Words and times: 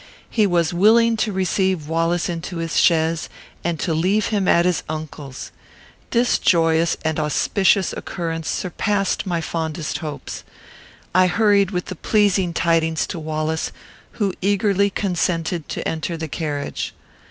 He 0.31 0.47
was 0.47 0.73
willing 0.73 1.15
to 1.17 1.31
receive 1.31 1.87
Wallace 1.87 2.27
into 2.27 2.57
his 2.57 2.79
chaise, 2.79 3.29
and 3.63 3.79
to 3.81 3.93
leave 3.93 4.29
him 4.29 4.47
at 4.47 4.65
his 4.65 4.81
uncle's. 4.89 5.51
This 6.09 6.39
joyous 6.39 6.97
and 7.05 7.19
auspicious 7.19 7.93
occurrence 7.93 8.47
surpassed 8.49 9.27
my 9.27 9.41
fondest 9.41 9.99
hopes. 9.99 10.43
I 11.13 11.27
hurried 11.27 11.69
with 11.69 11.85
the 11.85 11.95
pleasing 11.95 12.51
tidings 12.51 13.05
to 13.05 13.19
Wallace, 13.19 13.71
who 14.13 14.33
eagerly 14.41 14.89
consented 14.89 15.69
to 15.69 15.87
enter 15.87 16.17
the 16.17 16.27
carriage. 16.27 16.95